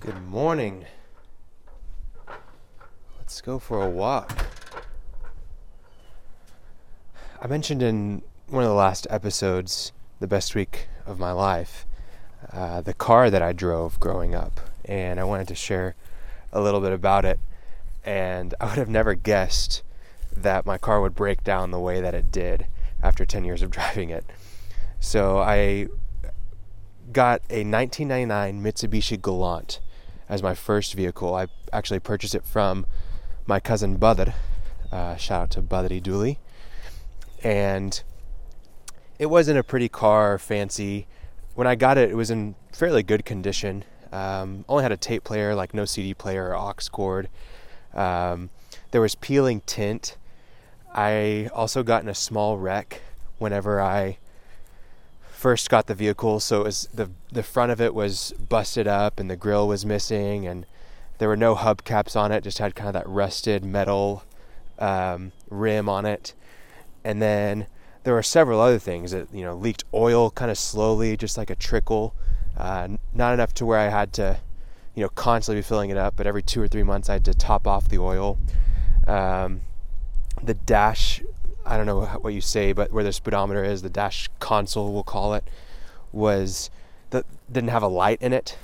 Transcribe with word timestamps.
Good 0.00 0.22
morning. 0.28 0.86
Let's 3.18 3.40
go 3.40 3.58
for 3.58 3.82
a 3.82 3.90
walk. 3.90 4.46
I 7.42 7.48
mentioned 7.48 7.82
in 7.82 8.22
one 8.46 8.62
of 8.62 8.68
the 8.68 8.76
last 8.76 9.08
episodes, 9.10 9.90
the 10.20 10.28
best 10.28 10.54
week 10.54 10.86
of 11.04 11.18
my 11.18 11.32
life, 11.32 11.84
uh, 12.52 12.80
the 12.80 12.94
car 12.94 13.28
that 13.28 13.42
I 13.42 13.52
drove 13.52 13.98
growing 13.98 14.36
up, 14.36 14.60
and 14.84 15.18
I 15.18 15.24
wanted 15.24 15.48
to 15.48 15.56
share 15.56 15.96
a 16.52 16.60
little 16.60 16.80
bit 16.80 16.92
about 16.92 17.24
it. 17.24 17.40
And 18.04 18.54
I 18.60 18.66
would 18.66 18.78
have 18.78 18.88
never 18.88 19.14
guessed 19.14 19.82
that 20.32 20.64
my 20.64 20.78
car 20.78 21.00
would 21.00 21.16
break 21.16 21.42
down 21.42 21.72
the 21.72 21.80
way 21.80 22.00
that 22.00 22.14
it 22.14 22.30
did 22.30 22.68
after 23.02 23.26
10 23.26 23.44
years 23.44 23.62
of 23.62 23.70
driving 23.72 24.10
it. 24.10 24.24
So 25.00 25.38
I 25.38 25.88
got 27.12 27.40
a 27.50 27.64
1999 27.64 28.62
Mitsubishi 28.62 29.20
Galant 29.20 29.80
as 30.28 30.42
my 30.42 30.54
first 30.54 30.94
vehicle. 30.94 31.34
I 31.34 31.46
actually 31.72 32.00
purchased 32.00 32.34
it 32.34 32.44
from 32.44 32.86
my 33.46 33.60
cousin 33.60 33.96
Badr. 33.96 34.30
Uh, 34.92 35.16
shout 35.16 35.42
out 35.42 35.50
to 35.50 35.62
Badri 35.62 36.02
Dooley. 36.02 36.38
And 37.42 38.02
it 39.18 39.26
wasn't 39.26 39.58
a 39.58 39.62
pretty 39.62 39.88
car, 39.88 40.38
fancy. 40.38 41.06
When 41.54 41.66
I 41.66 41.74
got 41.74 41.98
it, 41.98 42.10
it 42.10 42.16
was 42.16 42.30
in 42.30 42.54
fairly 42.72 43.02
good 43.02 43.24
condition. 43.24 43.84
Um, 44.12 44.64
only 44.68 44.82
had 44.82 44.92
a 44.92 44.96
tape 44.96 45.24
player, 45.24 45.54
like 45.54 45.74
no 45.74 45.84
CD 45.84 46.14
player 46.14 46.48
or 46.48 46.56
aux 46.56 46.74
cord. 46.90 47.28
Um, 47.94 48.50
there 48.90 49.00
was 49.00 49.14
peeling 49.14 49.60
tint. 49.66 50.16
I 50.94 51.50
also 51.52 51.82
got 51.82 52.02
in 52.02 52.08
a 52.08 52.14
small 52.14 52.58
wreck 52.58 53.02
whenever 53.38 53.80
I 53.80 54.18
first 55.38 55.70
got 55.70 55.86
the 55.86 55.94
vehicle, 55.94 56.40
so 56.40 56.62
it 56.62 56.64
was 56.64 56.88
the 56.92 57.10
the 57.30 57.44
front 57.44 57.70
of 57.70 57.80
it 57.80 57.94
was 57.94 58.34
busted 58.48 58.88
up 58.88 59.20
and 59.20 59.30
the 59.30 59.36
grill 59.36 59.68
was 59.68 59.86
missing, 59.86 60.46
and 60.46 60.66
there 61.18 61.28
were 61.28 61.36
no 61.36 61.54
hubcaps 61.54 62.16
on 62.16 62.32
it. 62.32 62.42
Just 62.42 62.58
had 62.58 62.74
kind 62.74 62.88
of 62.88 62.94
that 62.94 63.08
rusted 63.08 63.64
metal 63.64 64.24
um, 64.80 65.30
rim 65.48 65.88
on 65.88 66.04
it, 66.04 66.34
and 67.04 67.22
then 67.22 67.68
there 68.02 68.14
were 68.14 68.22
several 68.22 68.60
other 68.60 68.80
things 68.80 69.12
that 69.12 69.32
you 69.32 69.44
know 69.44 69.54
leaked 69.54 69.84
oil 69.94 70.30
kind 70.30 70.50
of 70.50 70.58
slowly, 70.58 71.16
just 71.16 71.38
like 71.38 71.50
a 71.50 71.56
trickle. 71.56 72.14
Uh, 72.56 72.88
not 73.14 73.32
enough 73.32 73.54
to 73.54 73.64
where 73.64 73.78
I 73.78 73.88
had 73.90 74.12
to, 74.14 74.40
you 74.96 75.04
know, 75.04 75.08
constantly 75.10 75.60
be 75.60 75.62
filling 75.62 75.90
it 75.90 75.96
up, 75.96 76.16
but 76.16 76.26
every 76.26 76.42
two 76.42 76.60
or 76.60 76.66
three 76.66 76.82
months 76.82 77.08
I 77.08 77.12
had 77.12 77.24
to 77.26 77.34
top 77.34 77.68
off 77.68 77.88
the 77.88 77.98
oil. 77.98 78.38
Um, 79.06 79.60
the 80.42 80.54
dash 80.54 81.22
I 81.68 81.76
don't 81.76 81.84
know 81.84 82.00
what 82.00 82.32
you 82.32 82.40
say, 82.40 82.72
but 82.72 82.90
where 82.92 83.04
the 83.04 83.12
speedometer 83.12 83.62
is, 83.62 83.82
the 83.82 83.90
dash 83.90 84.28
console, 84.40 84.92
we'll 84.92 85.02
call 85.02 85.34
it, 85.34 85.44
was 86.12 86.70
that 87.10 87.26
didn't 87.52 87.68
have 87.68 87.82
a 87.82 87.88
light 87.88 88.22
in 88.22 88.32
it, 88.32 88.56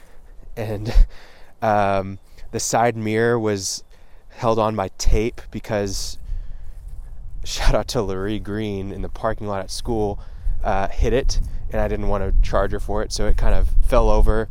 and 0.57 0.93
um, 1.63 2.19
the 2.51 2.61
side 2.61 2.97
mirror 2.97 3.39
was 3.39 3.85
held 4.31 4.59
on 4.59 4.75
by 4.75 4.89
tape 4.97 5.43
because 5.51 6.19
shout 7.45 7.75
out 7.75 7.89
to 7.89 8.01
Larry 8.01 8.41
Green 8.41 8.91
in 8.91 9.03
the 9.03 9.11
parking 9.11 9.47
lot 9.47 9.61
at 9.61 9.71
school 9.71 10.19
uh, 10.63 10.89
hit 10.89 11.13
it, 11.13 11.41
and 11.71 11.83
I 11.83 11.89
didn't 11.89 12.09
want 12.09 12.25
to 12.25 12.49
charge 12.49 12.73
her 12.73 12.81
for 12.81 13.03
it, 13.03 13.13
so 13.13 13.27
it 13.27 13.37
kind 13.37 13.55
of 13.55 13.69
fell 13.87 14.09
over 14.09 14.49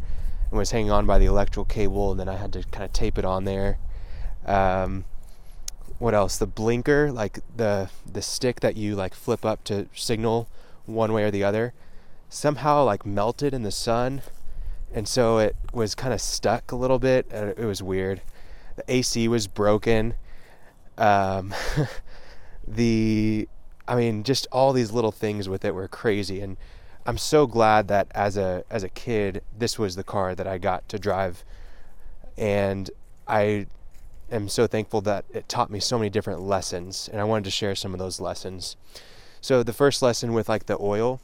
and 0.51 0.59
was 0.59 0.69
hanging 0.69 0.91
on 0.91 1.07
by 1.07 1.17
the 1.17 1.25
electrical 1.25 1.65
cable, 1.65 2.11
and 2.11 2.19
then 2.19 2.29
I 2.29 2.35
had 2.35 2.53
to 2.53 2.63
kind 2.71 2.85
of 2.85 2.93
tape 2.93 3.17
it 3.17 3.25
on 3.25 3.45
there. 3.45 3.79
Um, 4.45 5.05
what 6.03 6.13
else? 6.13 6.37
The 6.37 6.45
blinker, 6.45 7.13
like 7.13 7.39
the 7.55 7.89
the 8.05 8.21
stick 8.21 8.59
that 8.59 8.75
you 8.75 8.93
like 8.93 9.13
flip 9.13 9.45
up 9.45 9.63
to 9.63 9.87
signal 9.95 10.49
one 10.85 11.13
way 11.13 11.23
or 11.23 11.31
the 11.31 11.45
other, 11.45 11.73
somehow 12.27 12.83
like 12.83 13.05
melted 13.05 13.53
in 13.53 13.63
the 13.63 13.71
sun, 13.71 14.21
and 14.93 15.07
so 15.07 15.37
it 15.37 15.55
was 15.71 15.95
kind 15.95 16.13
of 16.13 16.19
stuck 16.19 16.73
a 16.73 16.75
little 16.75 16.99
bit. 16.99 17.31
It 17.31 17.65
was 17.65 17.81
weird. 17.81 18.21
The 18.75 18.83
AC 18.89 19.29
was 19.29 19.47
broken. 19.47 20.15
Um, 20.97 21.55
the, 22.67 23.47
I 23.87 23.95
mean, 23.95 24.23
just 24.23 24.45
all 24.51 24.73
these 24.73 24.91
little 24.91 25.13
things 25.13 25.47
with 25.47 25.63
it 25.63 25.73
were 25.73 25.87
crazy, 25.87 26.41
and 26.41 26.57
I'm 27.05 27.17
so 27.17 27.47
glad 27.47 27.87
that 27.87 28.07
as 28.11 28.35
a 28.35 28.65
as 28.69 28.83
a 28.83 28.89
kid, 28.89 29.41
this 29.57 29.79
was 29.79 29.95
the 29.95 30.03
car 30.03 30.35
that 30.35 30.47
I 30.47 30.57
got 30.57 30.89
to 30.89 30.99
drive, 30.99 31.45
and 32.37 32.91
I 33.25 33.67
am 34.33 34.49
so 34.49 34.67
thankful 34.67 35.01
that 35.01 35.25
it 35.31 35.47
taught 35.47 35.69
me 35.69 35.79
so 35.79 35.97
many 35.97 36.09
different 36.09 36.41
lessons, 36.41 37.09
and 37.11 37.21
I 37.21 37.23
wanted 37.23 37.45
to 37.45 37.51
share 37.51 37.75
some 37.75 37.93
of 37.93 37.99
those 37.99 38.19
lessons. 38.19 38.75
So, 39.41 39.63
the 39.63 39.73
first 39.73 40.01
lesson 40.01 40.33
with 40.33 40.49
like 40.49 40.65
the 40.65 40.77
oil, 40.79 41.21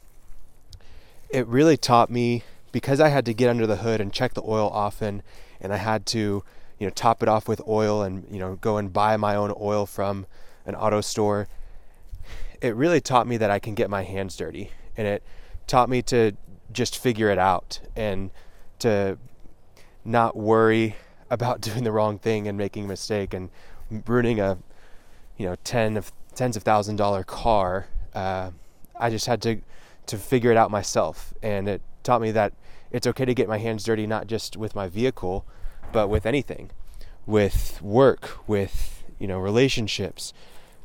it 1.28 1.46
really 1.46 1.76
taught 1.76 2.10
me 2.10 2.44
because 2.72 3.00
I 3.00 3.08
had 3.08 3.24
to 3.26 3.34
get 3.34 3.50
under 3.50 3.66
the 3.66 3.76
hood 3.76 4.00
and 4.00 4.12
check 4.12 4.34
the 4.34 4.42
oil 4.42 4.68
often, 4.68 5.22
and 5.60 5.72
I 5.72 5.76
had 5.76 6.06
to, 6.06 6.44
you 6.78 6.86
know, 6.86 6.90
top 6.90 7.22
it 7.22 7.28
off 7.28 7.48
with 7.48 7.60
oil 7.66 8.02
and, 8.02 8.26
you 8.30 8.38
know, 8.38 8.56
go 8.56 8.76
and 8.76 8.92
buy 8.92 9.16
my 9.16 9.34
own 9.34 9.52
oil 9.60 9.86
from 9.86 10.26
an 10.66 10.74
auto 10.74 11.00
store. 11.00 11.48
It 12.60 12.76
really 12.76 13.00
taught 13.00 13.26
me 13.26 13.36
that 13.38 13.50
I 13.50 13.58
can 13.58 13.74
get 13.74 13.90
my 13.90 14.02
hands 14.02 14.36
dirty, 14.36 14.70
and 14.96 15.06
it 15.06 15.22
taught 15.66 15.88
me 15.88 16.02
to 16.02 16.32
just 16.72 16.96
figure 16.98 17.30
it 17.30 17.38
out 17.38 17.80
and 17.96 18.30
to 18.80 19.18
not 20.04 20.36
worry 20.36 20.96
about 21.30 21.60
doing 21.68 21.84
the 21.84 21.92
wrong 21.92 22.18
thing 22.18 22.46
and 22.46 22.58
making 22.58 22.84
a 22.84 22.88
mistake 22.88 23.32
and 23.32 23.50
ruining 24.06 24.40
a 24.40 24.58
you 25.36 25.46
know 25.46 25.56
ten 25.64 25.96
of 25.96 26.12
tens 26.34 26.56
of 26.56 26.62
thousand 26.62 26.96
dollar 26.96 27.24
car 27.24 27.86
uh, 28.14 28.50
i 28.98 29.10
just 29.10 29.26
had 29.26 29.42
to 29.42 29.60
to 30.10 30.18
figure 30.18 30.50
it 30.50 30.56
out 30.56 30.70
myself. 30.70 31.32
And 31.40 31.68
it 31.68 31.82
taught 32.02 32.20
me 32.20 32.32
that 32.32 32.52
it's 32.90 33.06
okay 33.06 33.24
to 33.24 33.32
get 33.32 33.48
my 33.48 33.58
hands 33.58 33.84
dirty 33.84 34.06
not 34.06 34.26
just 34.26 34.56
with 34.56 34.74
my 34.74 34.88
vehicle 34.88 35.46
but 35.92 36.08
with 36.08 36.26
anything. 36.26 36.70
With 37.26 37.80
work 37.80 38.38
with 38.48 39.04
you 39.18 39.28
know 39.28 39.38
relationships 39.38 40.32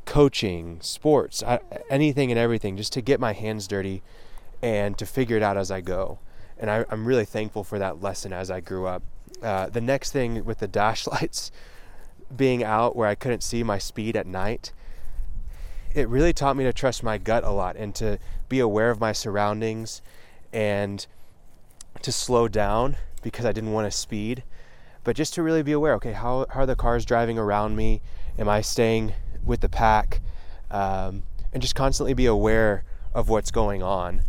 coaching 0.05 0.79
sports 0.81 1.41
I, 1.41 1.59
anything 1.89 2.29
and 2.29 2.39
everything 2.39 2.78
just 2.78 2.94
to 2.94 3.01
get 3.01 3.19
my 3.19 3.34
hands 3.34 3.67
dirty 3.67 4.03
and 4.61 4.95
to 5.00 5.05
figure 5.05 5.38
it 5.38 5.41
out 5.41 5.57
as 5.57 5.72
i 5.72 5.81
go. 5.81 6.19
And 6.59 6.69
I, 6.69 6.85
i'm 6.91 7.07
really 7.07 7.25
thankful 7.25 7.63
for 7.63 7.79
that 7.79 8.01
lesson 8.01 8.31
as 8.31 8.51
i 8.51 8.59
grew 8.59 8.85
up 8.85 9.01
uh, 9.41 9.69
the 9.69 9.81
next 9.81 10.12
thing 10.12 10.44
with 10.46 10.59
the 10.59 10.68
dash 10.68 11.07
lights 11.12 11.51
being 12.35 12.63
out 12.63 12.96
where 12.96 13.07
I 13.07 13.16
couldn't 13.16 13.44
see 13.44 13.63
my 13.63 13.78
speed 13.78 14.16
at 14.16 14.28
night, 14.28 14.73
it 15.94 16.09
really 16.09 16.34
taught 16.34 16.57
me 16.57 16.63
to 16.66 16.73
trust 16.73 17.03
my 17.03 17.18
gut 17.18 17.44
a 17.44 17.51
lot 17.51 17.75
and 17.75 17.96
to 17.96 18.19
be 18.50 18.59
aware 18.59 18.91
of 18.91 19.00
my 19.00 19.12
surroundings 19.12 20.01
and 20.51 21.06
to 22.01 22.12
slow 22.12 22.47
down 22.47 22.97
because 23.22 23.46
I 23.46 23.51
didn't 23.51 23.72
want 23.72 23.91
to 23.91 23.97
speed, 23.97 24.44
but 25.03 25.16
just 25.16 25.34
to 25.35 25.44
really 25.44 25.63
be 25.63 25.72
aware 25.72 25.94
okay, 25.96 26.12
how, 26.12 26.46
how 26.50 26.62
are 26.62 26.66
the 26.66 26.75
cars 26.75 27.06
driving 27.06 27.38
around 27.38 27.75
me? 27.75 28.02
Am 28.38 28.50
I 28.50 28.62
staying 28.62 29.13
with 29.44 29.62
the 29.62 29.69
pack? 29.69 30.22
Um, 30.69 31.23
and 31.53 31.62
just 31.62 31.75
constantly 31.75 32.13
be 32.13 32.25
aware 32.25 32.84
of 33.13 33.29
what's 33.29 33.50
going 33.50 33.81
on. 33.81 34.22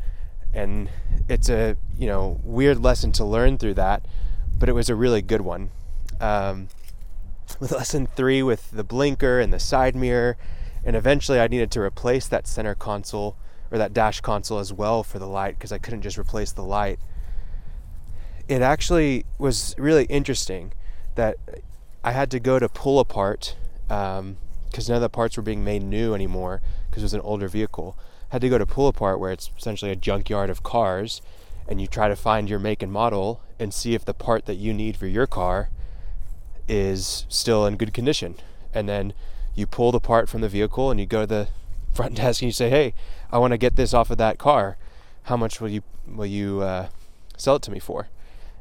And 0.54 0.88
it's 1.28 1.48
a 1.48 1.76
you 1.98 2.06
know 2.06 2.40
weird 2.44 2.78
lesson 2.78 3.12
to 3.12 3.24
learn 3.24 3.58
through 3.58 3.74
that, 3.74 4.06
but 4.58 4.68
it 4.68 4.72
was 4.72 4.88
a 4.88 4.94
really 4.94 5.22
good 5.22 5.42
one. 5.42 5.70
Um, 6.20 6.68
with 7.60 7.72
lesson 7.72 8.06
three, 8.06 8.42
with 8.42 8.70
the 8.70 8.84
blinker 8.84 9.40
and 9.40 9.52
the 9.52 9.58
side 9.58 9.94
mirror, 9.94 10.36
and 10.84 10.96
eventually 10.96 11.40
I 11.40 11.48
needed 11.48 11.70
to 11.72 11.80
replace 11.80 12.28
that 12.28 12.46
center 12.46 12.74
console 12.74 13.36
or 13.70 13.78
that 13.78 13.92
dash 13.92 14.20
console 14.20 14.58
as 14.58 14.72
well 14.72 15.02
for 15.02 15.18
the 15.18 15.26
light 15.26 15.56
because 15.58 15.72
I 15.72 15.78
couldn't 15.78 16.02
just 16.02 16.18
replace 16.18 16.52
the 16.52 16.62
light. 16.62 17.00
It 18.48 18.62
actually 18.62 19.26
was 19.38 19.74
really 19.76 20.04
interesting 20.04 20.72
that 21.16 21.36
I 22.04 22.12
had 22.12 22.30
to 22.30 22.38
go 22.38 22.60
to 22.60 22.68
pull 22.68 23.00
apart 23.00 23.56
because 23.88 24.20
um, 24.20 24.36
none 24.88 24.96
of 24.96 25.02
the 25.02 25.08
parts 25.08 25.36
were 25.36 25.42
being 25.42 25.64
made 25.64 25.82
new 25.82 26.14
anymore 26.14 26.62
because 26.88 27.02
it 27.02 27.06
was 27.06 27.14
an 27.14 27.20
older 27.22 27.48
vehicle. 27.48 27.98
I 28.30 28.36
had 28.36 28.42
to 28.42 28.48
go 28.48 28.58
to 28.58 28.66
pull 28.66 28.86
apart 28.86 29.18
where 29.18 29.32
it's 29.32 29.50
essentially 29.58 29.90
a 29.90 29.96
junkyard 29.96 30.50
of 30.50 30.62
cars 30.62 31.20
and 31.68 31.80
you 31.80 31.86
try 31.86 32.08
to 32.08 32.16
find 32.16 32.48
your 32.48 32.58
make 32.58 32.82
and 32.82 32.92
model 32.92 33.40
and 33.58 33.72
see 33.72 33.94
if 33.94 34.04
the 34.04 34.14
part 34.14 34.46
that 34.46 34.56
you 34.56 34.72
need 34.72 34.96
for 34.96 35.06
your 35.06 35.26
car 35.26 35.70
is 36.68 37.26
still 37.28 37.66
in 37.66 37.76
good 37.76 37.94
condition. 37.94 38.36
And 38.74 38.88
then 38.88 39.12
you 39.54 39.66
pull 39.66 39.92
the 39.92 40.00
part 40.00 40.28
from 40.28 40.40
the 40.40 40.48
vehicle 40.48 40.90
and 40.90 41.00
you 41.00 41.06
go 41.06 41.22
to 41.22 41.26
the 41.26 41.48
front 41.94 42.14
desk 42.16 42.42
and 42.42 42.48
you 42.48 42.52
say, 42.52 42.70
"Hey, 42.70 42.94
I 43.30 43.38
want 43.38 43.52
to 43.52 43.58
get 43.58 43.76
this 43.76 43.94
off 43.94 44.10
of 44.10 44.18
that 44.18 44.38
car. 44.38 44.76
How 45.24 45.36
much 45.36 45.60
will 45.60 45.68
you 45.68 45.82
will 46.06 46.26
you 46.26 46.60
uh, 46.60 46.88
sell 47.36 47.56
it 47.56 47.62
to 47.62 47.70
me 47.70 47.78
for?" 47.78 48.08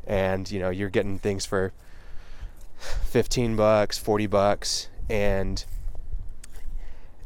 And 0.08 0.50
you 0.50 0.60
know 0.60 0.70
you're 0.70 0.90
getting 0.90 1.20
things 1.20 1.46
for 1.46 1.74
15 2.78 3.56
bucks, 3.56 3.98
40 3.98 4.28
bucks, 4.28 4.90
and 5.10 5.66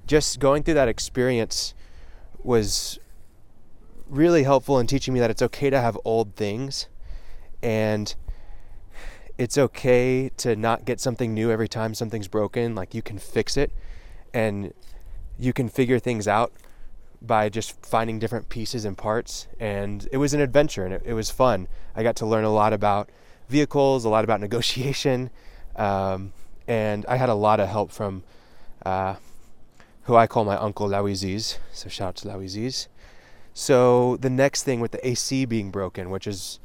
just 0.07 0.39
going 0.39 0.63
through 0.63 0.73
that 0.75 0.87
experience 0.87 1.73
was 2.43 2.99
really 4.09 4.43
helpful 4.43 4.79
in 4.79 4.87
teaching 4.87 5.13
me 5.13 5.19
that 5.19 5.29
it's 5.29 5.41
okay 5.41 5.69
to 5.69 5.79
have 5.79 5.97
old 6.03 6.35
things 6.35 6.87
and 7.61 8.15
it's 9.37 9.57
okay 9.57 10.29
to 10.37 10.55
not 10.55 10.85
get 10.85 10.99
something 10.99 11.33
new 11.33 11.51
every 11.51 11.67
time 11.67 11.93
something's 11.93 12.27
broken. 12.27 12.75
Like 12.75 12.93
you 12.93 13.01
can 13.01 13.17
fix 13.17 13.55
it 13.55 13.71
and 14.33 14.73
you 15.39 15.53
can 15.53 15.69
figure 15.69 15.99
things 15.99 16.27
out 16.27 16.51
by 17.21 17.49
just 17.49 17.85
finding 17.85 18.19
different 18.19 18.49
pieces 18.49 18.85
and 18.85 18.97
parts. 18.97 19.47
And 19.59 20.07
it 20.11 20.17
was 20.17 20.33
an 20.33 20.41
adventure 20.41 20.85
and 20.85 20.93
it, 20.93 21.03
it 21.05 21.13
was 21.13 21.29
fun. 21.29 21.67
I 21.95 22.03
got 22.03 22.15
to 22.17 22.25
learn 22.25 22.43
a 22.43 22.53
lot 22.53 22.73
about 22.73 23.09
vehicles, 23.47 24.05
a 24.05 24.09
lot 24.09 24.23
about 24.23 24.41
negotiation, 24.47 25.29
um, 25.75 26.33
and 26.67 27.05
I 27.07 27.15
had 27.15 27.29
a 27.29 27.33
lot 27.33 27.59
of 27.59 27.67
help 27.69 27.91
from 27.91 28.23
uh, 28.85 29.15
who 30.03 30.15
I 30.15 30.27
call 30.27 30.45
my 30.45 30.55
uncle 30.55 30.87
Lawiziz. 30.87 31.57
So 31.71 31.89
shout 31.89 32.09
out 32.09 32.15
to 32.17 32.27
Lawiziz. 32.27 32.87
So 33.53 34.17
the 34.17 34.29
next 34.29 34.63
thing 34.63 34.79
with 34.79 34.91
the 34.91 35.07
AC 35.07 35.45
being 35.45 35.71
broken, 35.71 36.09
which 36.09 36.27
is 36.27 36.59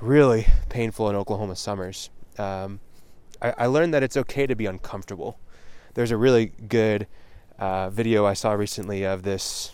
really 0.00 0.46
painful 0.68 1.08
in 1.08 1.16
Oklahoma 1.16 1.56
summers, 1.56 2.10
um, 2.38 2.80
I, 3.40 3.54
I, 3.58 3.66
learned 3.66 3.94
that 3.94 4.02
it's 4.02 4.16
okay 4.16 4.46
to 4.46 4.54
be 4.54 4.66
uncomfortable. 4.66 5.38
There's 5.94 6.10
a 6.10 6.16
really 6.16 6.46
good 6.46 7.06
uh, 7.58 7.90
video 7.90 8.26
I 8.26 8.34
saw 8.34 8.52
recently 8.52 9.04
of 9.04 9.22
this 9.22 9.72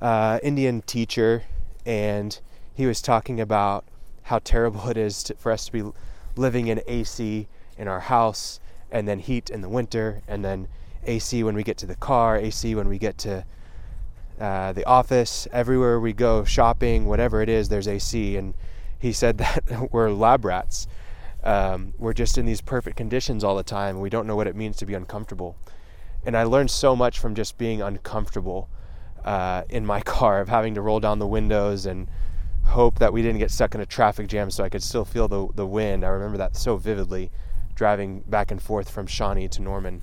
uh, 0.00 0.38
Indian 0.42 0.82
teacher, 0.82 1.44
and 1.86 2.38
he 2.74 2.86
was 2.86 3.00
talking 3.00 3.40
about 3.40 3.84
how 4.24 4.38
terrible 4.38 4.88
it 4.88 4.96
is 4.96 5.22
to, 5.24 5.34
for 5.34 5.52
us 5.52 5.66
to 5.66 5.72
be 5.72 5.84
living 6.36 6.68
in 6.68 6.80
AC 6.86 7.48
in 7.78 7.88
our 7.88 8.00
house, 8.00 8.60
and 8.90 9.08
then 9.08 9.18
heat 9.18 9.50
in 9.50 9.62
the 9.62 9.68
winter, 9.68 10.22
and 10.28 10.44
then 10.44 10.68
AC 11.04 11.42
when 11.42 11.54
we 11.54 11.62
get 11.62 11.76
to 11.78 11.86
the 11.86 11.96
car, 11.96 12.36
AC 12.36 12.74
when 12.74 12.88
we 12.88 12.98
get 12.98 13.18
to 13.18 13.44
uh, 14.42 14.72
the 14.72 14.84
office, 14.86 15.46
everywhere 15.52 16.00
we 16.00 16.12
go, 16.12 16.42
shopping, 16.42 17.06
whatever 17.06 17.42
it 17.42 17.48
is, 17.48 17.68
there's 17.68 17.86
AC. 17.86 18.36
And 18.36 18.54
he 18.98 19.12
said 19.12 19.38
that 19.38 19.92
we're 19.92 20.10
lab 20.10 20.44
rats. 20.44 20.88
Um, 21.44 21.94
we're 21.96 22.12
just 22.12 22.36
in 22.36 22.44
these 22.44 22.60
perfect 22.60 22.96
conditions 22.96 23.44
all 23.44 23.54
the 23.54 23.62
time. 23.62 24.00
We 24.00 24.10
don't 24.10 24.26
know 24.26 24.34
what 24.34 24.48
it 24.48 24.56
means 24.56 24.76
to 24.78 24.86
be 24.86 24.94
uncomfortable. 24.94 25.56
And 26.26 26.36
I 26.36 26.42
learned 26.42 26.72
so 26.72 26.96
much 26.96 27.20
from 27.20 27.36
just 27.36 27.56
being 27.56 27.82
uncomfortable 27.82 28.68
uh, 29.24 29.62
in 29.68 29.86
my 29.86 30.00
car, 30.16 30.40
of 30.40 30.48
having 30.48 30.74
to 30.74 30.80
roll 30.80 30.98
down 30.98 31.20
the 31.20 31.26
windows 31.26 31.86
and 31.86 32.08
hope 32.64 32.98
that 32.98 33.12
we 33.12 33.22
didn't 33.22 33.38
get 33.38 33.52
stuck 33.52 33.76
in 33.76 33.80
a 33.80 33.86
traffic 33.86 34.26
jam 34.26 34.50
so 34.50 34.64
I 34.64 34.68
could 34.68 34.82
still 34.82 35.04
feel 35.04 35.28
the, 35.28 35.46
the 35.54 35.66
wind. 35.66 36.04
I 36.04 36.08
remember 36.08 36.38
that 36.38 36.56
so 36.56 36.76
vividly 36.76 37.30
driving 37.76 38.22
back 38.22 38.50
and 38.50 38.60
forth 38.60 38.90
from 38.90 39.06
Shawnee 39.06 39.46
to 39.50 39.62
Norman. 39.62 40.02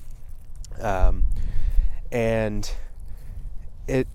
Um, 0.80 1.26
and 2.10 2.70
it 3.86 4.08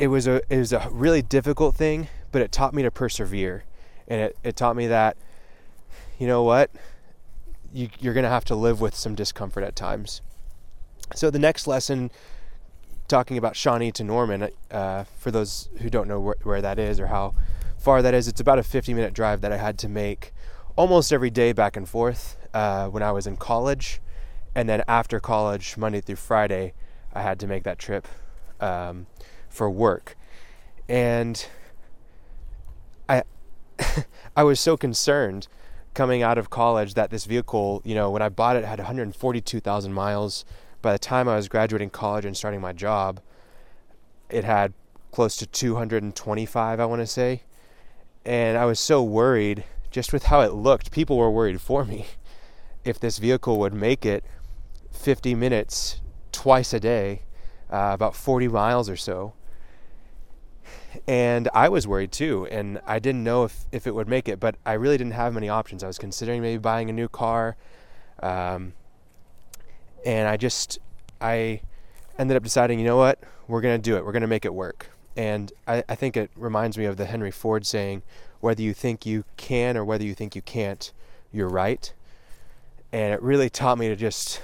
it 0.00 0.08
was 0.08 0.26
a 0.26 0.40
it 0.48 0.56
was 0.56 0.72
a 0.72 0.88
really 0.90 1.20
difficult 1.20 1.76
thing, 1.76 2.08
but 2.32 2.40
it 2.40 2.50
taught 2.50 2.72
me 2.72 2.82
to 2.82 2.90
persevere, 2.90 3.64
and 4.08 4.22
it, 4.22 4.36
it 4.42 4.56
taught 4.56 4.74
me 4.74 4.86
that 4.86 5.18
you 6.18 6.26
know 6.26 6.42
what? 6.42 6.70
You, 7.72 7.90
you're 8.00 8.14
gonna 8.14 8.30
have 8.30 8.46
to 8.46 8.54
live 8.54 8.80
with 8.80 8.94
some 8.94 9.14
discomfort 9.14 9.62
at 9.62 9.76
times. 9.76 10.22
So 11.14 11.30
the 11.30 11.38
next 11.38 11.66
lesson, 11.66 12.10
talking 13.08 13.36
about 13.36 13.56
Shawnee 13.56 13.92
to 13.92 14.02
Norman, 14.02 14.48
uh, 14.70 15.04
for 15.18 15.30
those 15.30 15.68
who 15.82 15.90
don't 15.90 16.08
know 16.08 16.32
wh- 16.32 16.46
where 16.46 16.62
that 16.62 16.78
is 16.78 16.98
or 16.98 17.08
how 17.08 17.34
far 17.76 18.00
that 18.00 18.14
is, 18.14 18.26
it's 18.26 18.40
about 18.40 18.58
a 18.58 18.62
50 18.62 18.94
minute 18.94 19.12
drive 19.12 19.42
that 19.42 19.52
I 19.52 19.58
had 19.58 19.76
to 19.80 19.88
make 19.88 20.32
almost 20.76 21.12
every 21.12 21.30
day 21.30 21.52
back 21.52 21.76
and 21.76 21.86
forth 21.86 22.38
uh, 22.54 22.88
when 22.88 23.02
I 23.02 23.12
was 23.12 23.26
in 23.26 23.36
college, 23.36 24.00
and 24.54 24.66
then 24.66 24.82
after 24.88 25.20
college, 25.20 25.76
Monday 25.76 26.00
through 26.00 26.16
Friday, 26.16 26.72
I 27.12 27.20
had 27.20 27.38
to 27.40 27.46
make 27.46 27.64
that 27.64 27.78
trip 27.78 28.08
um, 28.60 29.06
for 29.50 29.70
work, 29.70 30.16
and 30.88 31.46
I 33.08 33.24
I 34.36 34.42
was 34.44 34.58
so 34.60 34.76
concerned 34.76 35.48
coming 35.94 36.22
out 36.22 36.38
of 36.38 36.50
college 36.50 36.94
that 36.94 37.10
this 37.10 37.24
vehicle, 37.24 37.82
you 37.84 37.94
know, 37.94 38.10
when 38.10 38.22
I 38.22 38.28
bought 38.28 38.56
it, 38.56 38.64
had 38.64 38.78
142,000 38.78 39.92
miles. 39.92 40.44
By 40.82 40.92
the 40.92 40.98
time 40.98 41.28
I 41.28 41.36
was 41.36 41.48
graduating 41.48 41.90
college 41.90 42.24
and 42.24 42.36
starting 42.36 42.60
my 42.60 42.72
job, 42.72 43.20
it 44.30 44.44
had 44.44 44.72
close 45.10 45.36
to 45.36 45.46
225, 45.46 46.80
I 46.80 46.86
want 46.86 47.00
to 47.00 47.06
say. 47.06 47.42
And 48.24 48.56
I 48.56 48.64
was 48.64 48.78
so 48.78 49.02
worried 49.02 49.64
just 49.90 50.12
with 50.12 50.24
how 50.24 50.40
it 50.40 50.52
looked. 50.52 50.90
People 50.90 51.18
were 51.18 51.30
worried 51.30 51.60
for 51.60 51.84
me 51.84 52.06
if 52.84 53.00
this 53.00 53.18
vehicle 53.18 53.58
would 53.58 53.74
make 53.74 54.06
it 54.06 54.24
50 54.92 55.34
minutes 55.34 56.00
twice 56.32 56.72
a 56.72 56.80
day, 56.80 57.22
uh, 57.70 57.90
about 57.92 58.14
40 58.14 58.48
miles 58.48 58.88
or 58.88 58.96
so. 58.96 59.34
And 61.06 61.48
I 61.54 61.68
was 61.68 61.86
worried 61.88 62.12
too, 62.12 62.46
and 62.50 62.80
I 62.86 62.98
didn't 62.98 63.24
know 63.24 63.44
if, 63.44 63.64
if 63.72 63.86
it 63.86 63.94
would 63.94 64.08
make 64.08 64.28
it, 64.28 64.38
but 64.38 64.56
I 64.64 64.74
really 64.74 64.96
didn't 64.96 65.14
have 65.14 65.34
many 65.34 65.48
options. 65.48 65.82
I 65.82 65.86
was 65.86 65.98
considering 65.98 66.42
maybe 66.42 66.58
buying 66.58 66.88
a 66.88 66.92
new 66.92 67.08
car. 67.08 67.56
Um, 68.22 68.74
and 70.04 70.28
I 70.28 70.36
just, 70.36 70.78
I 71.20 71.62
ended 72.18 72.36
up 72.36 72.42
deciding, 72.42 72.78
you 72.78 72.84
know 72.84 72.96
what, 72.96 73.18
we're 73.48 73.60
to 73.80 73.90
do 73.90 73.96
it. 73.96 74.04
We're 74.04 74.12
to 74.22 74.28
make 74.28 74.44
it 74.44 74.54
work. 74.54 74.90
And 75.16 75.52
I, 75.66 75.82
I 75.88 75.94
think 75.94 76.16
it 76.16 76.30
reminds 76.36 76.78
me 76.78 76.84
of 76.84 76.96
the 76.96 77.06
Henry 77.06 77.30
Ford 77.30 77.66
saying, 77.66 78.02
whether 78.40 78.62
you 78.62 78.72
think 78.72 79.04
you 79.04 79.24
can 79.36 79.76
or 79.76 79.84
whether 79.84 80.04
you 80.04 80.14
think 80.14 80.36
you 80.36 80.42
can't, 80.42 80.92
you're 81.32 81.48
right. 81.48 81.92
And 82.92 83.12
it 83.12 83.22
really 83.22 83.50
taught 83.50 83.78
me 83.78 83.88
to 83.88 83.96
just 83.96 84.40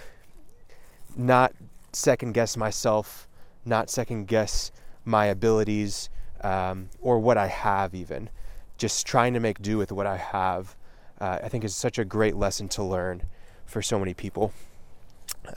not 1.17 1.53
second 1.93 2.33
guess 2.33 2.57
myself, 2.57 3.27
not 3.65 3.89
second 3.91 4.27
guess 4.27 4.71
my 5.05 5.27
abilities 5.27 6.11
um, 6.43 6.91
or 7.01 7.19
what 7.19 7.37
I 7.37 7.47
have, 7.47 7.95
even. 7.95 8.31
Just 8.79 9.07
trying 9.07 9.35
to 9.35 9.41
make 9.41 9.63
do 9.63 9.79
with 9.79 9.93
what 9.93 10.07
I 10.07 10.17
have, 10.17 10.77
uh, 11.21 11.39
I 11.43 11.49
think 11.49 11.65
is 11.65 11.75
such 11.75 11.99
a 11.99 12.05
great 12.05 12.37
lesson 12.37 12.69
to 12.71 12.83
learn 12.83 13.23
for 13.65 13.83
so 13.83 13.99
many 13.99 14.15
people. 14.15 14.53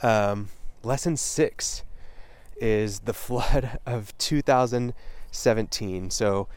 Um, 0.02 0.48
lesson 0.82 1.16
six 1.16 1.84
is 2.56 3.00
the 3.00 3.12
flood 3.14 3.78
of 3.86 4.16
2017. 4.18 6.10
So 6.10 6.48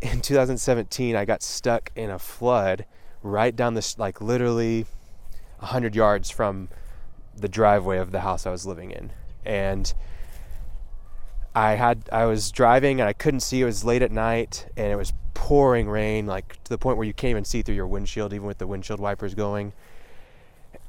in 0.00 0.20
2017, 0.20 1.16
I 1.16 1.24
got 1.24 1.42
stuck 1.42 1.90
in 1.96 2.10
a 2.10 2.18
flood 2.18 2.84
right 3.22 3.54
down 3.56 3.74
this, 3.74 3.98
like 3.98 4.20
literally 4.20 4.86
100 5.58 5.94
yards 5.94 6.30
from 6.30 6.68
the 7.36 7.48
driveway 7.48 7.98
of 7.98 8.12
the 8.12 8.20
house 8.20 8.46
I 8.46 8.50
was 8.50 8.66
living 8.66 8.90
in. 8.90 9.10
And 9.44 9.92
I 11.54 11.72
had 11.72 12.08
I 12.10 12.26
was 12.26 12.50
driving 12.50 13.00
and 13.00 13.08
I 13.08 13.12
couldn't 13.12 13.40
see. 13.40 13.60
It 13.60 13.64
was 13.64 13.84
late 13.84 14.02
at 14.02 14.10
night 14.10 14.66
and 14.76 14.88
it 14.88 14.96
was 14.96 15.12
pouring 15.34 15.88
rain, 15.88 16.26
like 16.26 16.62
to 16.64 16.70
the 16.70 16.78
point 16.78 16.96
where 16.96 17.06
you 17.06 17.14
can't 17.14 17.30
even 17.30 17.44
see 17.44 17.62
through 17.62 17.76
your 17.76 17.86
windshield, 17.86 18.32
even 18.32 18.46
with 18.46 18.58
the 18.58 18.66
windshield 18.66 18.98
wipers 18.98 19.34
going. 19.34 19.72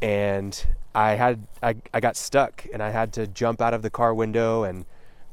And 0.01 0.65
I 0.95 1.11
had 1.11 1.45
I, 1.61 1.75
I 1.93 1.99
got 1.99 2.15
stuck 2.15 2.65
and 2.73 2.81
I 2.81 2.89
had 2.89 3.13
to 3.13 3.27
jump 3.27 3.61
out 3.61 3.73
of 3.73 3.81
the 3.81 3.89
car 3.89 4.13
window 4.13 4.63
and 4.63 4.85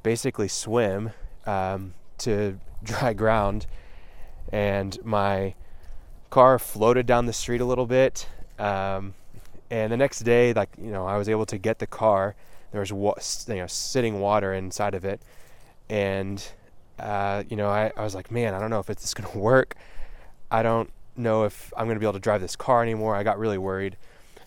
basically 0.03 0.49
swim 0.49 1.11
um, 1.47 1.95
to 2.19 2.59
dry 2.83 3.13
ground. 3.15 3.67
And 4.51 5.03
my 5.05 5.55
car 6.29 6.59
floated 6.59 7.07
down 7.07 7.27
the 7.27 7.33
street 7.33 7.61
a 7.61 7.65
little 7.65 7.87
bit. 7.87 8.27
Um, 8.59 9.15
and 9.71 9.91
the 9.91 9.97
next 9.97 10.21
day, 10.21 10.53
like 10.53 10.71
you 10.77 10.91
know, 10.91 11.07
I 11.07 11.17
was 11.17 11.29
able 11.29 11.47
to 11.47 11.57
get 11.57 11.79
the 11.79 11.87
car. 11.87 12.35
There 12.73 12.81
was 12.81 12.93
wa- 12.93 13.15
you 13.49 13.57
know 13.57 13.67
sitting 13.67 14.21
water 14.21 14.53
inside 14.53 14.95
of 14.95 15.05
it, 15.05 15.23
and 15.89 16.45
uh, 16.99 17.45
you 17.49 17.57
know, 17.57 17.69
I, 17.69 17.93
I 17.97 18.03
was 18.03 18.15
like, 18.15 18.31
man, 18.31 18.55
I 18.55 18.61
don't 18.61 18.71
know 18.71 18.81
if 18.81 18.91
it's 18.91 19.15
gonna 19.15 19.39
work. 19.39 19.77
I 20.51 20.63
don't 20.63 20.91
know 21.17 21.45
if 21.45 21.73
I'm 21.77 21.87
gonna 21.87 22.01
be 22.01 22.07
able 22.07 22.15
to 22.15 22.19
drive 22.19 22.41
this 22.41 22.57
car 22.57 22.83
anymore. 22.83 23.15
I 23.15 23.23
got 23.23 23.39
really 23.39 23.59
worried. 23.59 23.97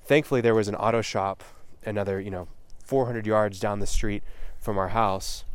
Thankfully, 0.06 0.42
there 0.42 0.56
was 0.56 0.68
an 0.68 0.76
auto 0.76 1.02
shop, 1.02 1.44
another 1.86 2.20
you 2.20 2.30
know, 2.30 2.48
400 2.84 3.26
yards 3.26 3.60
down 3.60 3.80
the 3.80 3.88
street 3.88 4.24
from 4.60 4.78
our 4.78 4.90
house, 4.90 5.46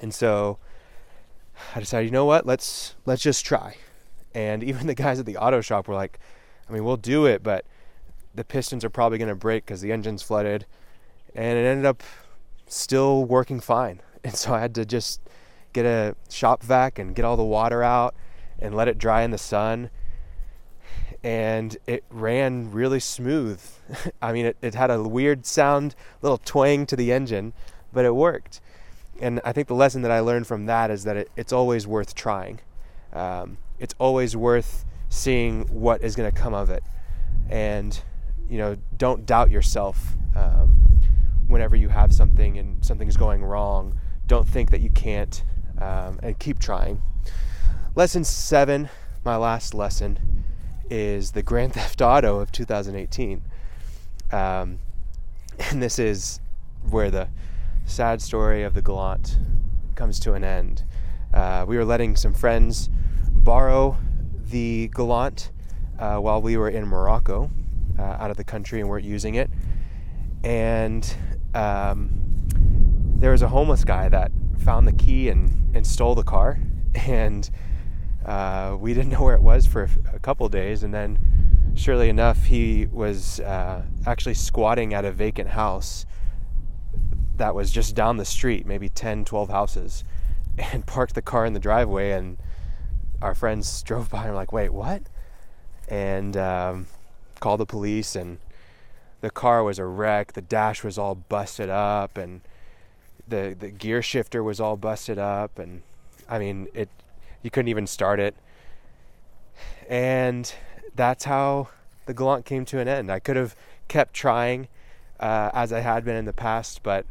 and 0.00 0.14
so 0.14 0.58
I 1.74 1.80
decided, 1.80 2.06
you 2.06 2.12
know 2.12 2.24
what, 2.24 2.46
let's 2.46 2.94
let's 3.06 3.22
just 3.22 3.44
try. 3.44 3.76
And 4.34 4.62
even 4.62 4.86
the 4.86 4.94
guys 4.94 5.18
at 5.18 5.26
the 5.26 5.36
auto 5.36 5.60
shop 5.60 5.88
were 5.88 5.94
like, 5.94 6.18
I 6.68 6.72
mean, 6.72 6.84
we'll 6.84 6.96
do 6.96 7.26
it, 7.26 7.42
but 7.42 7.64
the 8.34 8.44
pistons 8.44 8.84
are 8.84 8.90
probably 8.90 9.18
going 9.18 9.28
to 9.28 9.34
break 9.34 9.64
because 9.64 9.80
the 9.80 9.90
engine's 9.90 10.22
flooded. 10.22 10.66
And 11.34 11.58
it 11.58 11.62
ended 11.62 11.86
up 11.86 12.02
still 12.66 13.24
working 13.24 13.60
fine. 13.60 14.00
And 14.24 14.34
so 14.34 14.52
I 14.52 14.58
had 14.58 14.74
to 14.74 14.84
just 14.84 15.20
get 15.72 15.86
a 15.86 16.16
shop 16.28 16.62
vac 16.62 16.98
and 16.98 17.14
get 17.14 17.24
all 17.24 17.36
the 17.36 17.44
water 17.44 17.84
out 17.84 18.16
and 18.58 18.74
let 18.74 18.88
it 18.88 18.98
dry 18.98 19.22
in 19.22 19.30
the 19.30 19.38
sun. 19.38 19.90
And 21.22 21.76
it 21.86 22.02
ran 22.10 22.72
really 22.72 22.98
smooth. 22.98 23.62
I 24.20 24.32
mean, 24.32 24.46
it, 24.46 24.56
it 24.60 24.74
had 24.74 24.90
a 24.90 25.00
weird 25.02 25.46
sound, 25.46 25.94
little 26.20 26.36
twang 26.36 26.84
to 26.86 26.96
the 26.96 27.12
engine, 27.12 27.52
but 27.92 28.04
it 28.04 28.14
worked. 28.16 28.60
And 29.20 29.40
I 29.44 29.52
think 29.52 29.68
the 29.68 29.74
lesson 29.74 30.02
that 30.02 30.10
I 30.10 30.18
learned 30.18 30.48
from 30.48 30.66
that 30.66 30.90
is 30.90 31.04
that 31.04 31.16
it, 31.16 31.30
it's 31.36 31.52
always 31.52 31.86
worth 31.86 32.16
trying. 32.16 32.58
Um, 33.12 33.58
it's 33.78 33.94
always 33.98 34.36
worth 34.36 34.84
seeing 35.08 35.62
what 35.68 36.02
is 36.02 36.16
going 36.16 36.30
to 36.30 36.36
come 36.36 36.54
of 36.54 36.70
it. 36.70 36.82
And 37.48 37.98
you 38.48 38.58
know, 38.58 38.76
don't 38.96 39.26
doubt 39.26 39.50
yourself 39.50 40.16
um, 40.34 40.87
whenever 41.68 41.82
you 41.82 41.90
have 41.90 42.14
something 42.14 42.56
and 42.56 42.82
something's 42.82 43.18
going 43.18 43.44
wrong. 43.44 44.00
Don't 44.26 44.48
think 44.48 44.70
that 44.70 44.80
you 44.80 44.88
can't, 44.88 45.44
um, 45.78 46.18
and 46.22 46.38
keep 46.38 46.58
trying. 46.58 47.02
Lesson 47.94 48.24
seven, 48.24 48.88
my 49.22 49.36
last 49.36 49.74
lesson, 49.74 50.18
is 50.88 51.32
the 51.32 51.42
Grand 51.42 51.72
Theft 51.74 52.00
Auto 52.00 52.40
of 52.40 52.50
2018. 52.52 53.42
Um, 54.32 54.78
and 55.70 55.82
this 55.82 55.98
is 55.98 56.40
where 56.88 57.10
the 57.10 57.28
sad 57.84 58.22
story 58.22 58.62
of 58.62 58.72
the 58.72 58.80
Galant 58.80 59.36
comes 59.94 60.18
to 60.20 60.32
an 60.32 60.44
end. 60.44 60.84
Uh, 61.34 61.66
we 61.68 61.76
were 61.76 61.84
letting 61.84 62.16
some 62.16 62.32
friends 62.32 62.88
borrow 63.30 63.98
the 64.50 64.88
Galant 64.94 65.50
uh, 65.98 66.16
while 66.16 66.40
we 66.40 66.56
were 66.56 66.70
in 66.70 66.86
Morocco, 66.86 67.50
uh, 67.98 68.02
out 68.02 68.30
of 68.30 68.38
the 68.38 68.44
country, 68.44 68.80
and 68.80 68.88
weren't 68.88 69.04
using 69.04 69.34
it. 69.34 69.50
And 70.42 71.14
um, 71.54 72.10
there 73.16 73.32
was 73.32 73.42
a 73.42 73.48
homeless 73.48 73.84
guy 73.84 74.08
that 74.08 74.30
found 74.58 74.86
the 74.86 74.92
key 74.92 75.28
and, 75.28 75.74
and 75.74 75.86
stole 75.86 76.14
the 76.14 76.24
car. 76.24 76.58
And 77.06 77.48
uh, 78.26 78.76
we 78.78 78.92
didn't 78.92 79.10
know 79.10 79.22
where 79.22 79.34
it 79.34 79.42
was 79.42 79.66
for 79.66 79.88
a 80.12 80.18
couple 80.18 80.48
days. 80.48 80.82
And 80.82 80.92
then, 80.92 81.72
surely 81.74 82.08
enough, 82.08 82.44
he 82.44 82.86
was 82.86 83.40
uh, 83.40 83.82
actually 84.06 84.34
squatting 84.34 84.94
at 84.94 85.04
a 85.04 85.12
vacant 85.12 85.50
house 85.50 86.06
that 87.36 87.54
was 87.54 87.70
just 87.70 87.94
down 87.94 88.16
the 88.16 88.24
street, 88.24 88.66
maybe 88.66 88.88
10, 88.88 89.24
12 89.24 89.48
houses, 89.48 90.04
and 90.58 90.86
parked 90.86 91.14
the 91.14 91.22
car 91.22 91.46
in 91.46 91.52
the 91.52 91.60
driveway. 91.60 92.10
And 92.10 92.38
our 93.22 93.34
friends 93.34 93.82
drove 93.84 94.10
by 94.10 94.22
and 94.22 94.30
were 94.30 94.36
like, 94.36 94.52
wait, 94.52 94.72
what? 94.72 95.02
And 95.88 96.36
um, 96.36 96.86
called 97.40 97.60
the 97.60 97.66
police, 97.66 98.16
and 98.16 98.38
the 99.20 99.30
car 99.30 99.62
was 99.62 99.78
a 99.78 99.84
wreck. 99.84 100.32
The 100.32 100.42
dash 100.42 100.84
was 100.84 100.98
all 100.98 101.14
busted 101.14 101.68
up, 101.68 102.16
and 102.16 102.40
the, 103.26 103.56
the 103.58 103.70
gear 103.70 104.02
shifter 104.02 104.42
was 104.42 104.60
all 104.60 104.76
busted 104.76 105.18
up. 105.18 105.58
And 105.58 105.82
I 106.28 106.38
mean, 106.38 106.68
it 106.74 106.88
you 107.42 107.50
couldn't 107.50 107.68
even 107.68 107.86
start 107.86 108.20
it. 108.20 108.34
And 109.88 110.52
that's 110.94 111.24
how 111.24 111.68
the 112.06 112.14
Galant 112.14 112.44
came 112.44 112.64
to 112.66 112.78
an 112.78 112.88
end. 112.88 113.10
I 113.10 113.18
could 113.18 113.36
have 113.36 113.54
kept 113.86 114.14
trying 114.14 114.68
uh, 115.20 115.50
as 115.52 115.72
I 115.72 115.80
had 115.80 116.04
been 116.04 116.16
in 116.16 116.24
the 116.24 116.32
past, 116.32 116.82
but 116.82 117.06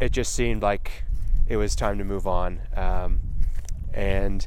it 0.00 0.12
just 0.12 0.34
seemed 0.34 0.62
like 0.62 1.04
it 1.46 1.56
was 1.56 1.74
time 1.74 1.98
to 1.98 2.04
move 2.04 2.26
on. 2.26 2.60
Um, 2.76 3.20
and 3.92 4.46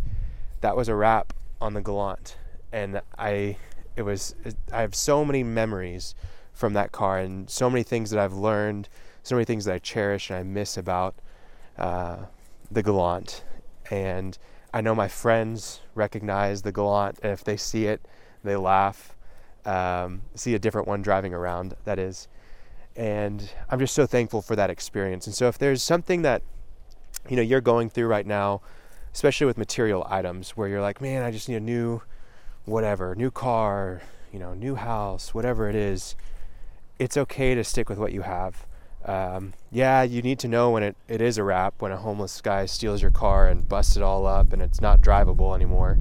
that 0.61 0.75
was 0.75 0.87
a 0.87 0.95
wrap 0.95 1.33
on 1.59 1.73
the 1.73 1.81
Galant. 1.81 2.37
And 2.71 3.01
I, 3.17 3.57
it 3.95 4.03
was, 4.03 4.35
I 4.71 4.81
have 4.81 4.95
so 4.95 5.25
many 5.25 5.43
memories 5.43 6.15
from 6.61 6.73
that 6.73 6.91
car 6.91 7.17
and 7.17 7.49
so 7.49 7.69
many 7.71 7.81
things 7.81 8.11
that 8.11 8.19
I've 8.19 8.33
learned, 8.33 8.87
so 9.23 9.35
many 9.35 9.45
things 9.45 9.65
that 9.65 9.73
I 9.73 9.79
cherish 9.79 10.29
and 10.29 10.37
I 10.37 10.43
miss 10.43 10.77
about 10.77 11.15
uh, 11.77 12.17
the 12.69 12.83
Galant. 12.83 13.43
And 13.89 14.37
I 14.71 14.79
know 14.79 14.93
my 14.93 15.07
friends 15.07 15.81
recognize 15.95 16.61
the 16.61 16.71
Galant, 16.71 17.19
and 17.23 17.33
if 17.33 17.43
they 17.43 17.57
see 17.57 17.87
it, 17.87 18.07
they 18.43 18.55
laugh. 18.55 19.15
Um, 19.65 20.21
see 20.35 20.53
a 20.53 20.59
different 20.59 20.87
one 20.87 21.01
driving 21.01 21.33
around, 21.33 21.75
that 21.85 21.97
is. 21.97 22.27
And 22.95 23.51
I'm 23.69 23.79
just 23.79 23.95
so 23.95 24.05
thankful 24.05 24.43
for 24.43 24.55
that 24.55 24.69
experience. 24.69 25.25
And 25.25 25.35
so, 25.35 25.47
if 25.47 25.57
there's 25.57 25.81
something 25.81 26.21
that 26.21 26.43
you 27.29 27.35
know 27.35 27.41
you're 27.41 27.61
going 27.61 27.89
through 27.89 28.07
right 28.07 28.25
now, 28.25 28.61
especially 29.13 29.47
with 29.47 29.57
material 29.57 30.05
items, 30.09 30.51
where 30.51 30.67
you're 30.67 30.81
like, 30.81 31.01
man, 31.01 31.23
I 31.23 31.31
just 31.31 31.49
need 31.49 31.55
a 31.55 31.59
new, 31.59 32.01
whatever, 32.65 33.15
new 33.15 33.31
car, 33.31 34.01
you 34.31 34.39
know, 34.39 34.53
new 34.53 34.75
house, 34.75 35.33
whatever 35.33 35.69
it 35.69 35.75
is, 35.75 36.15
it's 37.01 37.17
okay 37.17 37.55
to 37.55 37.63
stick 37.63 37.89
with 37.89 37.97
what 37.97 38.11
you 38.13 38.21
have 38.21 38.65
um, 39.05 39.53
yeah, 39.71 40.03
you 40.03 40.21
need 40.21 40.39
to 40.39 40.47
know 40.47 40.69
when 40.71 40.83
it, 40.83 40.95
it 41.07 41.21
is 41.21 41.37
a 41.37 41.43
wrap, 41.43 41.75
when 41.79 41.91
a 41.91 41.97
homeless 41.97 42.39
guy 42.41 42.65
steals 42.65 43.01
your 43.01 43.11
car 43.11 43.47
and 43.47 43.67
busts 43.67 43.97
it 43.97 44.03
all 44.03 44.27
up 44.27 44.53
and 44.53 44.61
it's 44.61 44.79
not 44.79 45.01
drivable 45.01 45.55
anymore. 45.55 45.97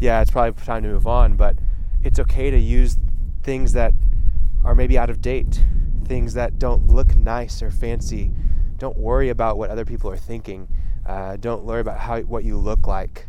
Yeah, 0.00 0.20
it's 0.20 0.30
probably 0.30 0.60
time 0.64 0.82
to 0.82 0.88
move 0.88 1.06
on, 1.06 1.36
but 1.36 1.56
it's 2.02 2.18
okay 2.18 2.50
to 2.50 2.58
use 2.58 2.98
things 3.42 3.72
that 3.74 3.94
are 4.64 4.74
maybe 4.74 4.98
out 4.98 5.08
of 5.08 5.22
date, 5.22 5.62
things 6.04 6.34
that 6.34 6.58
don't 6.58 6.88
look 6.88 7.16
nice 7.16 7.62
or 7.62 7.70
fancy. 7.70 8.32
Don't 8.76 8.96
worry 8.96 9.28
about 9.28 9.56
what 9.56 9.70
other 9.70 9.84
people 9.84 10.10
are 10.10 10.16
thinking. 10.16 10.68
Uh, 11.06 11.36
don't 11.36 11.62
worry 11.64 11.80
about 11.80 11.98
how 11.98 12.20
what 12.22 12.42
you 12.42 12.56
look 12.56 12.88
like. 12.88 13.28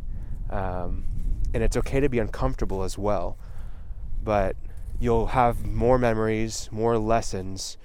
Um, 0.49 1.05
and 1.53 1.63
it's 1.63 1.77
okay 1.77 1.99
to 1.99 2.09
be 2.09 2.17
uncomfortable 2.17 2.83
as 2.83 2.97
well. 2.97 3.37
But 4.23 4.55
you'll 4.99 5.27
have 5.27 5.65
more 5.65 5.97
memories, 5.97 6.69
more 6.71 6.97
lessons 6.97 7.77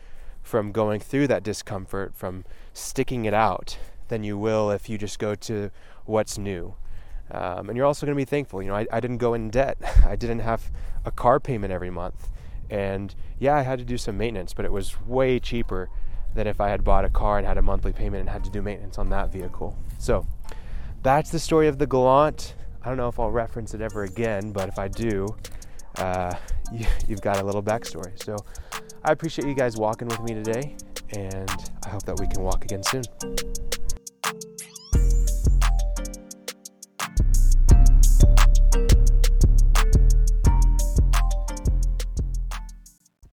from 0.42 0.72
going 0.72 1.00
through 1.00 1.26
that 1.28 1.42
discomfort, 1.42 2.14
from 2.14 2.44
sticking 2.72 3.24
it 3.24 3.34
out, 3.34 3.78
than 4.08 4.24
you 4.24 4.36
will 4.36 4.70
if 4.70 4.88
you 4.88 4.98
just 4.98 5.18
go 5.18 5.34
to 5.34 5.70
what's 6.04 6.36
new. 6.36 6.74
Um, 7.30 7.68
and 7.68 7.76
you're 7.76 7.86
also 7.86 8.04
going 8.04 8.16
to 8.16 8.20
be 8.20 8.26
thankful. 8.26 8.62
You 8.62 8.68
know, 8.68 8.74
I, 8.74 8.86
I 8.92 9.00
didn't 9.00 9.18
go 9.18 9.34
in 9.34 9.50
debt. 9.50 9.78
I 10.06 10.16
didn't 10.16 10.40
have 10.40 10.70
a 11.04 11.10
car 11.10 11.40
payment 11.40 11.72
every 11.72 11.90
month. 11.90 12.28
And 12.68 13.14
yeah, 13.38 13.56
I 13.56 13.62
had 13.62 13.78
to 13.78 13.84
do 13.84 13.96
some 13.96 14.18
maintenance, 14.18 14.54
but 14.54 14.64
it 14.64 14.72
was 14.72 15.00
way 15.02 15.38
cheaper 15.38 15.88
than 16.34 16.46
if 16.46 16.60
I 16.60 16.68
had 16.68 16.84
bought 16.84 17.04
a 17.04 17.10
car 17.10 17.38
and 17.38 17.46
had 17.46 17.58
a 17.58 17.62
monthly 17.62 17.92
payment 17.92 18.20
and 18.20 18.28
had 18.30 18.44
to 18.44 18.50
do 18.50 18.62
maintenance 18.62 18.98
on 18.98 19.10
that 19.10 19.30
vehicle. 19.30 19.76
So 19.98 20.26
that's 21.02 21.30
the 21.30 21.38
story 21.38 21.68
of 21.68 21.78
the 21.78 21.86
Galant. 21.86 22.54
I 22.82 22.88
don't 22.88 22.96
know 22.96 23.08
if 23.08 23.20
I'll 23.20 23.30
reference 23.30 23.74
it 23.74 23.80
ever 23.80 24.04
again, 24.04 24.52
but 24.52 24.68
if 24.68 24.78
I 24.78 24.88
do, 24.88 25.28
uh, 25.96 26.34
you, 26.74 26.86
have 27.08 27.20
got 27.20 27.38
a 27.38 27.44
little 27.44 27.62
backstory. 27.62 28.22
So 28.22 28.36
I 29.04 29.12
appreciate 29.12 29.46
you 29.46 29.54
guys 29.54 29.76
walking 29.76 30.08
with 30.08 30.20
me 30.22 30.34
today, 30.34 30.76
and 31.16 31.50
I 31.84 31.88
hope 31.88 32.04
that 32.04 32.18
we 32.18 32.26
can 32.26 32.42
walk 32.42 32.64
again 32.64 32.82
soon. 32.82 33.02